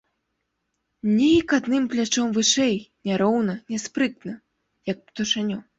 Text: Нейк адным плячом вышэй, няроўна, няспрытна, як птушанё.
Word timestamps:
Нейк 1.17 1.47
адным 1.59 1.83
плячом 1.93 2.27
вышэй, 2.39 2.75
няроўна, 3.11 3.53
няспрытна, 3.75 4.33
як 4.95 4.99
птушанё. 5.11 5.57